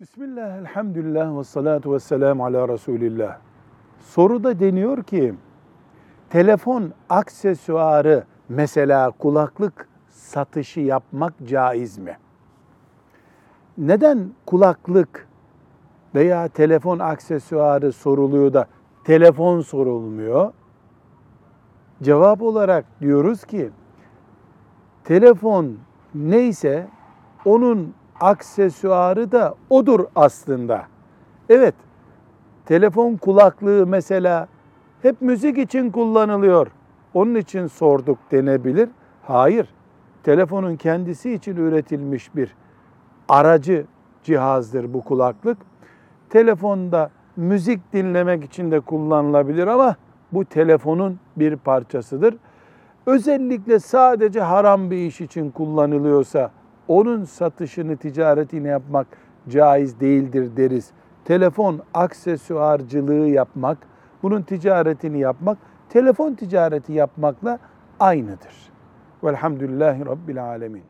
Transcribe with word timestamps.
Bismillah, 0.00 0.58
elhamdülillah 0.58 1.38
ve 1.38 1.44
salatu 1.44 1.92
ve 1.92 1.98
selamu 1.98 2.44
ala 2.44 2.68
Resulillah. 2.68 3.38
Soruda 3.98 4.60
deniyor 4.60 5.02
ki, 5.02 5.34
telefon 6.30 6.92
aksesuarı 7.08 8.24
mesela 8.48 9.10
kulaklık 9.10 9.88
satışı 10.08 10.80
yapmak 10.80 11.34
caiz 11.46 11.98
mi? 11.98 12.18
Neden 13.78 14.30
kulaklık 14.46 15.28
veya 16.14 16.48
telefon 16.48 16.98
aksesuarı 16.98 17.92
soruluyor 17.92 18.52
da 18.52 18.66
telefon 19.04 19.60
sorulmuyor? 19.60 20.52
Cevap 22.02 22.42
olarak 22.42 22.84
diyoruz 23.00 23.44
ki, 23.44 23.70
telefon 25.04 25.78
neyse 26.14 26.88
onun 27.44 27.94
aksesuarı 28.20 29.32
da 29.32 29.54
odur 29.70 30.04
aslında. 30.16 30.82
Evet, 31.48 31.74
telefon 32.66 33.16
kulaklığı 33.16 33.86
mesela 33.86 34.48
hep 35.02 35.20
müzik 35.20 35.58
için 35.58 35.90
kullanılıyor. 35.90 36.66
Onun 37.14 37.34
için 37.34 37.66
sorduk 37.66 38.18
denebilir. 38.30 38.88
Hayır, 39.22 39.68
telefonun 40.22 40.76
kendisi 40.76 41.32
için 41.32 41.56
üretilmiş 41.56 42.36
bir 42.36 42.54
aracı 43.28 43.86
cihazdır 44.22 44.94
bu 44.94 45.04
kulaklık. 45.04 45.58
Telefonda 46.30 47.10
müzik 47.36 47.92
dinlemek 47.92 48.44
için 48.44 48.70
de 48.70 48.80
kullanılabilir 48.80 49.66
ama 49.66 49.96
bu 50.32 50.44
telefonun 50.44 51.18
bir 51.36 51.56
parçasıdır. 51.56 52.36
Özellikle 53.06 53.78
sadece 53.78 54.40
haram 54.40 54.90
bir 54.90 54.96
iş 54.96 55.20
için 55.20 55.50
kullanılıyorsa 55.50 56.50
onun 56.90 57.24
satışını, 57.24 57.96
ticaretini 57.96 58.68
yapmak 58.68 59.06
caiz 59.48 60.00
değildir 60.00 60.56
deriz. 60.56 60.90
Telefon 61.24 61.80
aksesuarcılığı 61.94 63.28
yapmak, 63.28 63.78
bunun 64.22 64.42
ticaretini 64.42 65.18
yapmak, 65.20 65.58
telefon 65.88 66.34
ticareti 66.34 66.92
yapmakla 66.92 67.58
aynıdır. 68.00 68.72
Velhamdülillahi 69.24 70.06
Rabbil 70.06 70.44
Alemin. 70.44 70.82